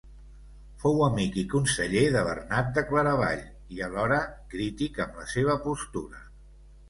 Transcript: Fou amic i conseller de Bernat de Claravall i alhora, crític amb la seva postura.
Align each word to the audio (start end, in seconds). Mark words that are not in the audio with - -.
Fou 0.83 1.01
amic 1.07 1.35
i 1.41 1.41
conseller 1.49 2.01
de 2.15 2.23
Bernat 2.29 2.71
de 2.79 2.83
Claravall 2.91 3.43
i 3.77 3.83
alhora, 3.89 4.19
crític 4.55 4.97
amb 5.05 5.21
la 5.23 5.27
seva 5.35 5.59
postura. 5.69 6.25